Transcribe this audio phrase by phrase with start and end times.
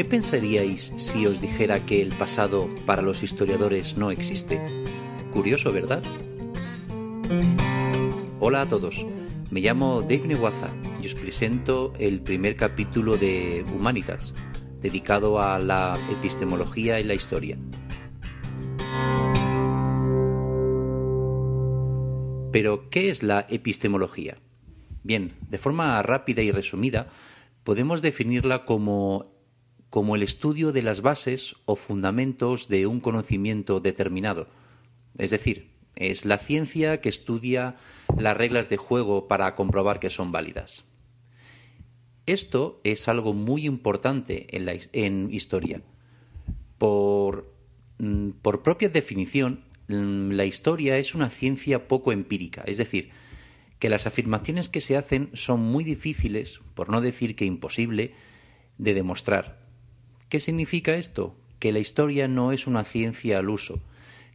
[0.00, 4.58] ¿Qué pensaríais si os dijera que el pasado para los historiadores no existe?
[5.30, 6.02] Curioso, ¿verdad?
[8.40, 9.06] Hola a todos,
[9.50, 10.70] me llamo Dave Neguaza
[11.02, 14.34] y os presento el primer capítulo de Humanitas,
[14.80, 17.58] dedicado a la epistemología y la historia.
[22.52, 24.38] Pero, ¿qué es la epistemología?
[25.02, 27.08] Bien, de forma rápida y resumida,
[27.64, 29.39] podemos definirla como,
[29.90, 34.48] como el estudio de las bases o fundamentos de un conocimiento determinado.
[35.18, 37.74] Es decir, es la ciencia que estudia
[38.16, 40.84] las reglas de juego para comprobar que son válidas.
[42.26, 45.82] Esto es algo muy importante en, la, en historia.
[46.78, 47.52] Por,
[47.98, 53.10] mm, por propia definición, Mm, la historia es una ciencia poco empírica, es decir,
[53.80, 58.12] que las afirmaciones que se hacen son muy difíciles, por no decir que imposible,
[58.78, 59.59] de demostrar.
[60.30, 61.36] ¿Qué significa esto?
[61.58, 63.80] Que la historia no es una ciencia al uso,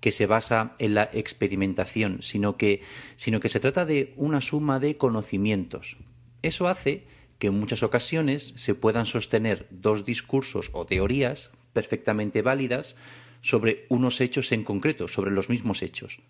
[0.00, 2.80] que se basa en la experimentación, sino que,
[3.16, 5.98] sino que se trata de una suma de conocimientos.
[6.42, 7.04] Eso hace
[7.40, 12.96] que en muchas ocasiones se puedan sostener dos discursos o teorías perfectamente válidas
[13.40, 16.20] sobre unos hechos en concreto, sobre los mismos hechos.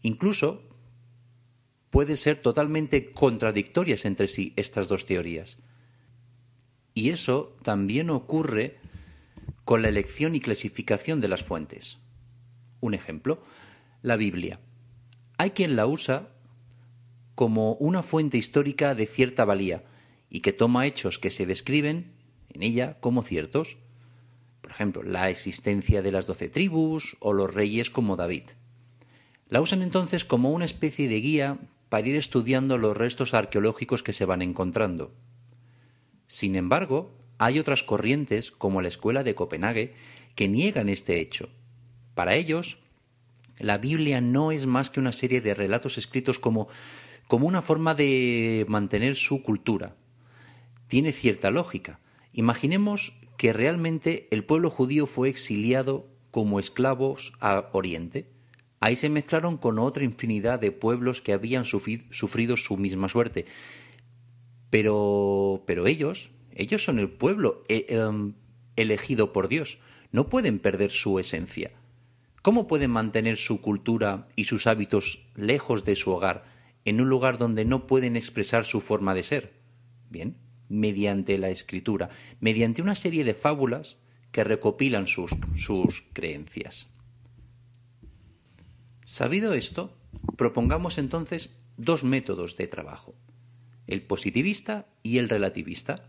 [0.00, 0.62] Incluso
[1.90, 5.58] pueden ser totalmente contradictorias entre sí estas dos teorías.
[6.98, 8.76] Y eso también ocurre
[9.64, 11.98] con la elección y clasificación de las fuentes.
[12.80, 13.40] Un ejemplo,
[14.02, 14.58] la Biblia.
[15.36, 16.30] Hay quien la usa
[17.36, 19.84] como una fuente histórica de cierta valía
[20.28, 22.14] y que toma hechos que se describen
[22.48, 23.76] en ella como ciertos
[24.60, 28.42] por ejemplo, la existencia de las doce tribus o los reyes como David.
[29.48, 34.12] La usan entonces como una especie de guía para ir estudiando los restos arqueológicos que
[34.12, 35.14] se van encontrando.
[36.28, 39.94] Sin embargo, hay otras corrientes, como la Escuela de Copenhague,
[40.36, 41.48] que niegan este hecho.
[42.14, 42.78] Para ellos,
[43.58, 46.68] la Biblia no es más que una serie de relatos escritos como,
[47.26, 49.96] como una forma de mantener su cultura.
[50.86, 51.98] Tiene cierta lógica.
[52.32, 58.28] Imaginemos que realmente el pueblo judío fue exiliado como esclavos a Oriente.
[58.80, 63.46] Ahí se mezclaron con otra infinidad de pueblos que habían sufrido su misma suerte.
[64.70, 68.34] Pero, pero ellos, ellos son el pueblo eh, em,
[68.76, 69.78] elegido por Dios.
[70.12, 71.70] No pueden perder su esencia.
[72.42, 76.44] ¿Cómo pueden mantener su cultura y sus hábitos lejos de su hogar,
[76.84, 79.52] en un lugar donde no pueden expresar su forma de ser?
[80.08, 80.36] Bien,
[80.68, 82.08] mediante la escritura,
[82.40, 83.98] mediante una serie de fábulas
[84.30, 86.88] que recopilan sus, sus creencias.
[89.02, 89.96] Sabido esto,
[90.36, 93.14] propongamos entonces dos métodos de trabajo,
[93.88, 96.04] el positivista y el relativista.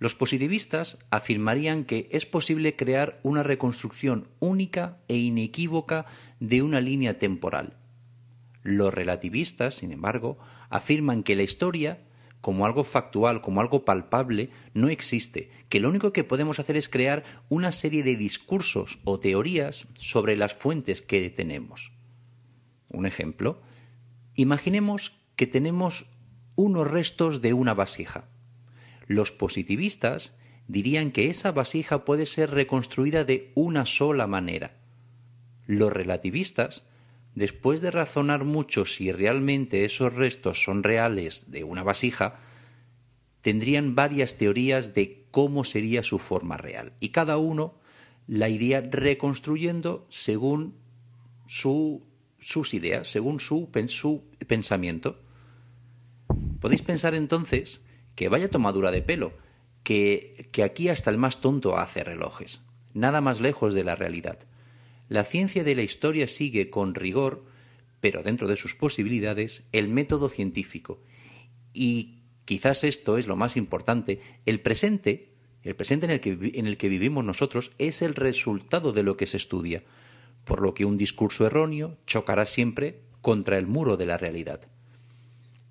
[0.00, 6.04] Los positivistas afirmarían que es posible crear una reconstrucción única e inequívoca
[6.40, 7.76] de una línea temporal.
[8.62, 10.38] Los relativistas, sin embargo,
[10.70, 12.00] afirman que la historia
[12.44, 16.90] como algo factual, como algo palpable, no existe, que lo único que podemos hacer es
[16.90, 21.92] crear una serie de discursos o teorías sobre las fuentes que tenemos.
[22.90, 23.62] Un ejemplo,
[24.34, 26.06] imaginemos que tenemos
[26.56, 28.28] unos restos de una vasija.
[29.06, 30.34] Los positivistas
[30.68, 34.76] dirían que esa vasija puede ser reconstruida de una sola manera.
[35.66, 36.84] Los relativistas
[37.34, 42.34] después de razonar mucho si realmente esos restos son reales de una vasija,
[43.40, 47.74] tendrían varias teorías de cómo sería su forma real y cada uno
[48.26, 50.76] la iría reconstruyendo según
[51.46, 55.20] sus ideas, según su, su pensamiento.
[56.64, 57.82] Podéis pensar entonces
[58.14, 59.34] que vaya tomadura de pelo,
[59.82, 62.60] que, que aquí hasta el más tonto hace relojes,
[62.94, 64.38] nada más lejos de la realidad.
[65.10, 67.44] La ciencia de la historia sigue con rigor,
[68.00, 71.02] pero dentro de sus posibilidades, el método científico.
[71.74, 75.34] Y quizás esto es lo más importante, el presente,
[75.64, 79.18] el presente en el que, en el que vivimos nosotros, es el resultado de lo
[79.18, 79.82] que se estudia,
[80.44, 84.70] por lo que un discurso erróneo chocará siempre contra el muro de la realidad.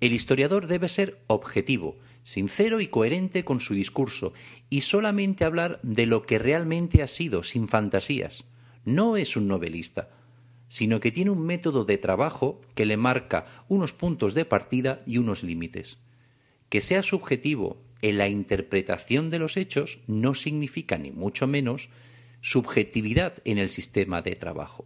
[0.04, 4.34] El historiador debe ser objetivo, sincero y coherente con su discurso,
[4.68, 8.44] y solamente hablar de lo que realmente ha sido, sin fantasías
[8.84, 10.10] no es un novelista,
[10.68, 15.16] sino que tiene un método de trabajo que le marca unos puntos de partida y
[15.16, 15.96] unos límites.
[16.68, 21.88] Que sea subjetivo en la interpretación de los hechos no significa ni mucho menos
[22.42, 24.84] subjetividad en el sistema de trabajo.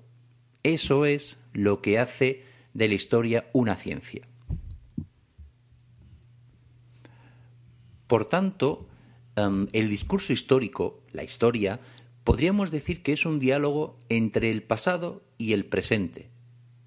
[0.62, 4.28] Eso es lo que hace de la historia una ciencia.
[8.08, 8.88] Por tanto,
[9.36, 11.78] em, el discurso histórico, la historia,
[12.24, 16.30] podríamos decir que es un diálogo entre el pasado y el presente.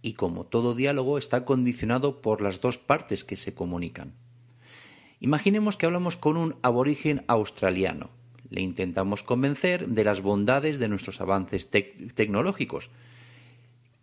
[0.01, 4.15] Y como todo diálogo está condicionado por las dos partes que se comunican.
[5.19, 8.09] Imaginemos que hablamos con un aborigen australiano.
[8.50, 12.89] Le intentamos convencer de las bondades de nuestros avances tecnológicos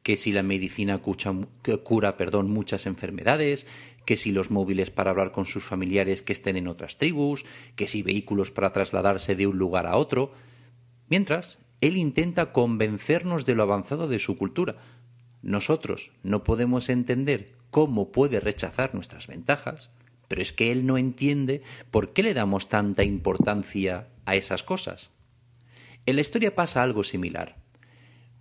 [0.09, 3.67] que si la medicina cura perdón, muchas enfermedades,
[4.07, 7.45] que si los móviles para hablar con sus familiares que estén en otras tribus,
[7.77, 10.33] que si vehículos para trasladarse de un lugar a otro.
[11.11, 14.77] Mientras, él intenta convencernos de lo avanzado de su cultura.
[15.43, 19.91] Nosotros no podemos entender cómo puede rechazar nuestras ventajas,
[20.27, 25.11] pero es que él no entiende por qué le damos tanta importancia a esas cosas.
[26.07, 27.68] En la historia pasa algo similar.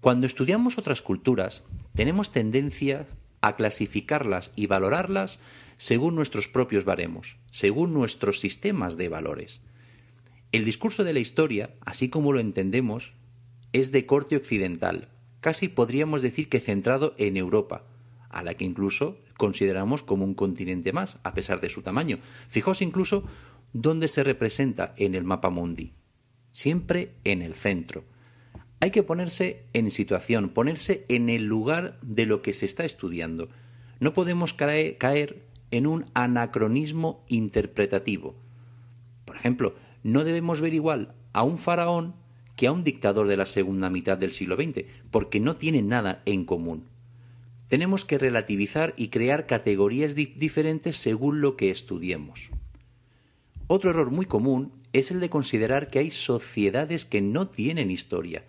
[0.08, 3.06] Cuando estudiamos otras culturas, tenemos tendencia
[3.42, 5.38] a clasificarlas y valorarlas
[5.76, 9.60] según nuestros propios baremos, según nuestros sistemas de valores.
[10.54, 13.16] El discurso de la historia, así como lo entendemos,
[13.74, 15.10] es de corte occidental,
[15.42, 17.84] casi podríamos decir que centrado en Europa,
[18.30, 22.20] a la que incluso consideramos como un continente más, a pesar de su tamaño.
[22.48, 23.26] Fijaos incluso
[23.74, 25.96] dónde se representa en el mapa mundi,
[26.54, 28.06] siempre en el centro
[28.80, 33.50] hay que ponerse en situación, ponerse en el lugar de lo que se está estudiando.
[34.00, 38.36] No podemos caer en un anacronismo interpretativo.
[39.26, 42.16] Por ejemplo, no debemos ver igual a un faraón
[42.56, 46.22] que a un dictador de la segunda mitad del siglo XX, porque no tienen nada
[46.26, 46.86] en común.
[47.68, 52.50] Tenemos que relativizar y crear categorías diferentes según lo que estudiemos.
[53.68, 58.46] Otro error muy común es el de considerar que hay sociedades que no tienen historia,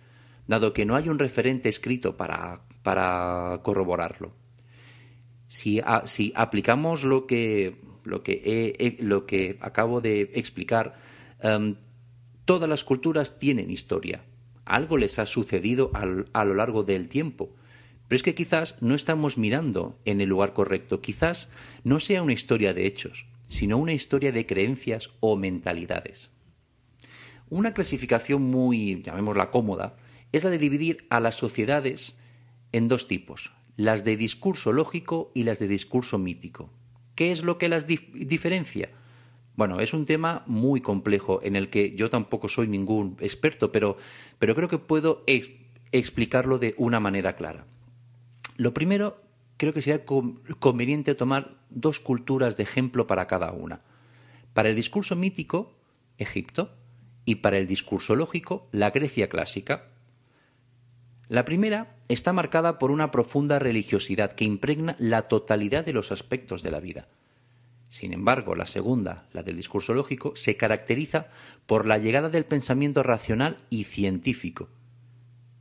[0.49, 4.33] dado que no hay un referente escrito para, para corroborarlo.
[5.47, 5.79] Si,
[6.35, 10.95] aplicamos lo que, lo, que lo que acabo de explicar,
[11.39, 11.75] em,
[12.45, 14.25] todas las culturas tienen historia.
[14.65, 15.91] Algo les ha sucedido
[16.33, 17.55] a lo largo del tiempo.
[18.07, 20.99] Pero es que quizás no estamos mirando en el lugar correcto.
[20.99, 21.49] Quizás
[21.83, 26.31] no sea una historia de hechos, sino una historia de creencias o mentalidades.
[27.49, 29.95] Una clasificación muy, llamémosla cómoda,
[30.31, 32.17] es la de dividir a las sociedades
[32.71, 36.69] en dos tipos, las de discurso lógico y las de discurso mítico.
[37.15, 38.89] ¿Qué es lo que las diferencia?
[39.55, 43.97] Bueno, es un tema muy complejo en el que yo tampoco soy ningún experto, pero,
[44.37, 45.23] pero creo que puedo
[45.91, 47.65] explicarlo de una manera clara.
[48.55, 49.17] Lo primero,
[49.57, 53.81] creo que sería conveniente tomar dos culturas de ejemplo para cada una.
[54.53, 55.73] Para el discurso mítico,
[56.17, 56.71] Egipto,
[57.25, 59.89] y para el discurso lógico, la Grecia clásica,
[61.29, 66.63] la primera está marcada por una profunda religiosidad que impregna la totalidad de los aspectos
[66.63, 67.07] de la vida.
[67.87, 71.27] Sin embargo, la segunda, la del discurso lógico, se caracteriza
[71.67, 74.69] por la llegada del pensamiento racional y científico.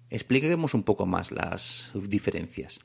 [0.09, 2.81] Expliquemos un poco más las diferencias.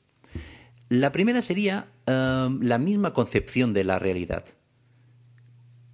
[0.89, 4.45] La primera sería eh, la misma concepción de la realidad.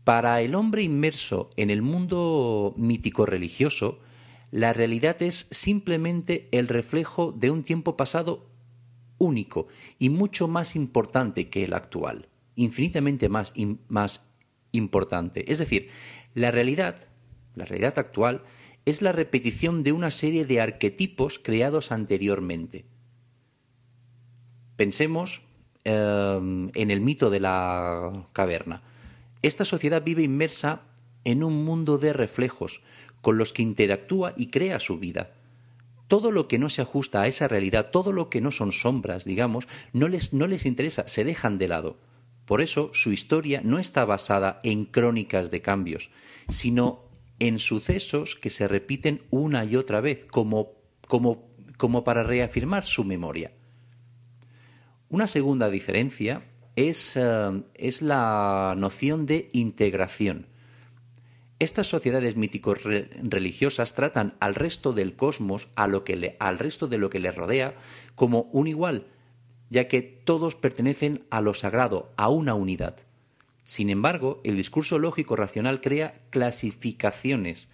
[0.04, 4.00] Para el hombre inmerso en el mundo mítico religioso,
[4.52, 8.50] la realidad es simplemente el reflejo de un tiempo pasado
[9.18, 9.68] único
[10.00, 13.54] y mucho más importante que el actual, infinitamente más,
[13.88, 14.22] más
[14.72, 15.52] importante.
[15.52, 15.90] Es decir,
[16.34, 17.10] la realidad,
[17.56, 18.44] la realidad actual,
[18.86, 22.86] es la repetición de una serie de arquetipos creados anteriormente.
[24.76, 25.42] Pensemos
[25.84, 28.82] em, en el mito de la caverna.
[29.42, 30.84] Esta sociedad vive inmersa
[31.26, 32.82] en un mundo de reflejos,
[33.22, 35.32] con los que interactúa y crea su vida.
[36.08, 39.26] Todo lo que no se ajusta a esa realidad, todo lo que no son sombras,
[39.26, 41.98] digamos, no les, no les interesa, se dejan de lado.
[42.46, 46.10] Por eso su historia no está basada en crónicas de cambios,
[46.50, 47.04] sino
[47.38, 50.72] en sucesos que se repiten una y otra vez, como,
[51.08, 51.48] como,
[51.78, 53.52] como para reafirmar su memoria.
[55.10, 56.42] Una segunda diferencia
[56.76, 60.49] es, eh, es la noción de integración.
[61.60, 67.10] Estas sociedades mítico-religiosas tratan al resto del cosmos, a lo que al resto de lo
[67.10, 67.76] que les rodea,
[68.16, 69.08] como un igual,
[69.70, 72.96] ya que todos pertenecen a lo sagrado, a una unidad.
[73.66, 77.68] Sin embargo, el discurso lógico-racional crea clasificaciones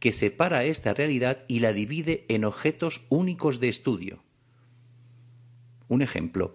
[0.00, 4.22] que separa esta realidad y la divide en objetos únicos de estudio.
[5.88, 6.54] Un ejemplo.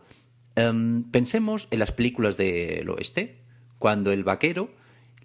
[0.56, 3.42] Em, pensemos en las películas del oeste,
[3.80, 4.70] cuando el vaquero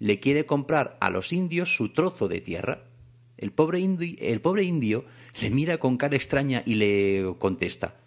[0.01, 2.85] le quiere comprar a los indios su trozo de tierra.
[3.37, 5.05] El pobre, indio, el pobre indio
[5.39, 8.01] le mira con cara extraña y le contesta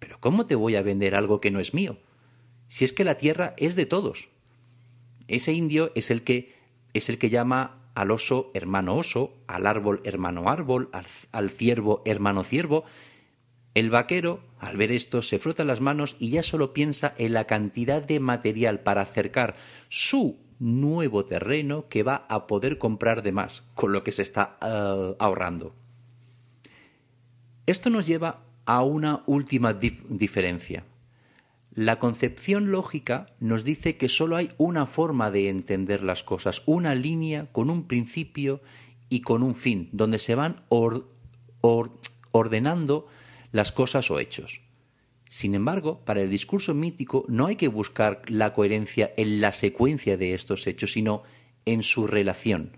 [0.00, 1.96] ¿Pero cómo te voy a vender algo que no es mío?
[2.66, 4.30] Si es que la tierra es de todos.
[5.28, 6.56] Ese indio es el que
[6.92, 10.90] es el que llama al oso hermano oso, al árbol hermano árbol,
[11.30, 12.84] al, ciervo hermano ciervo.
[13.74, 17.46] El vaquero, al ver esto, se frota las manos y ya solo piensa en la
[17.46, 19.54] cantidad de material para acercar
[19.88, 24.56] su nuevo terreno que va a poder comprar de más, con lo que se está
[24.62, 25.74] eh, ahorrando.
[27.66, 30.84] Esto nos lleva a una última diferencia.
[31.74, 36.94] La concepción lógica nos dice que solo hay una forma de entender las cosas, una
[36.94, 38.60] línea con un principio
[39.08, 40.56] y con un fin, donde se van
[42.32, 43.06] ordenando
[43.52, 44.67] las cosas o hechos.
[45.28, 50.16] Sin embargo, para el discurso mítico no hay que buscar la coherencia en la secuencia
[50.16, 51.22] de estos hechos, sino
[51.66, 52.72] en su relación.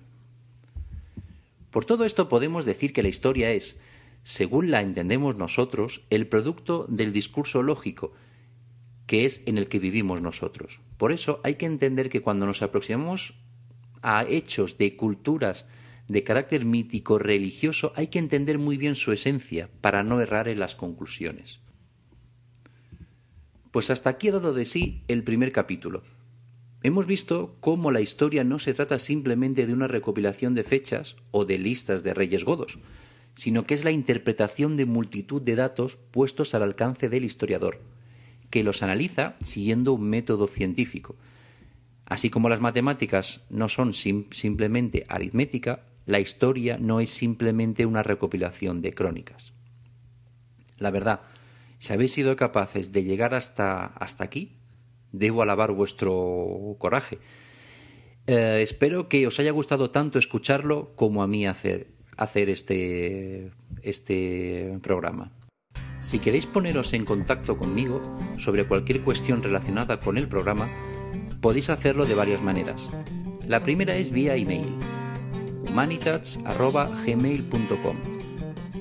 [1.70, 3.78] Por todo esto podemos decir que la historia es,
[4.24, 8.12] según la entendemos nosotros, el producto del discurso lógico,
[9.06, 10.80] que es en el que vivimos nosotros.
[10.96, 13.34] Por eso hay que entender que cuando nos aproximamos
[14.02, 15.66] a hechos de culturas
[16.08, 20.58] de carácter mítico religioso, hay que entender muy bien su esencia para no errar en
[20.58, 21.60] las conclusiones.
[23.70, 26.02] Pues hasta aquí ha dado de sí el primer capítulo.
[26.82, 31.44] Hemos visto cómo la historia no se trata simplemente de una recopilación de fechas o
[31.44, 32.78] de listas de reyes godos,
[33.34, 37.80] sino que es la interpretación de multitud de datos puestos al alcance del historiador,
[38.48, 41.14] que los analiza siguiendo un método científico.
[42.06, 48.82] Así como las matemáticas no son simplemente aritmética, la historia no es simplemente una recopilación
[48.82, 49.52] de crónicas.
[50.78, 51.20] La verdad,
[51.80, 54.58] si habéis sido capaces de llegar hasta, hasta aquí,
[55.12, 57.18] debo alabar vuestro coraje.
[58.26, 61.86] Eh, espero que os haya gustado tanto escucharlo como a mí hacer,
[62.18, 63.50] hacer este,
[63.82, 65.32] este programa.
[66.00, 68.02] Si queréis poneros en contacto conmigo
[68.36, 70.70] sobre cualquier cuestión relacionada con el programa,
[71.40, 72.90] podéis hacerlo de varias maneras.
[73.48, 74.66] La primera es vía email,
[75.70, 77.96] humanitats.gmail.com.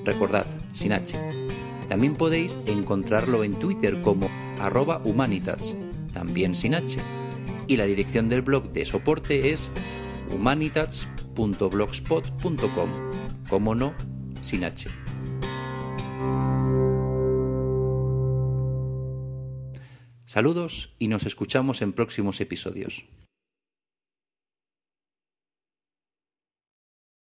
[0.04, 1.39] Recordad, sin H.
[1.90, 4.30] También podéis encontrarlo en Twitter como
[4.60, 5.76] arroba humanitats,
[6.12, 7.00] también sin H.
[7.66, 9.72] Y la dirección del blog de soporte es
[10.32, 12.90] humanitats.blogspot.com,
[13.48, 13.92] como no,
[14.40, 14.88] sin H.
[20.26, 23.04] Saludos y nos escuchamos en próximos episodios.